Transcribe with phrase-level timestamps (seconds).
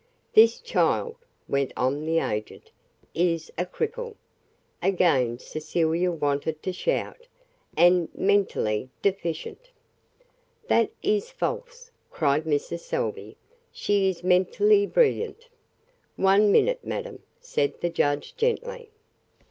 [0.33, 1.15] "This child,"
[1.47, 2.71] went on the agent,
[3.13, 4.15] "is a cripple"
[4.81, 7.27] again Cecilia wanted to shout
[7.77, 9.69] "and mentally deficient."
[10.69, 12.79] "That is false!" cried Mrs.
[12.79, 13.37] Salvey.
[13.71, 15.49] "She is mentally brilliant."
[16.15, 18.89] "One minute, madam," said the judge gently.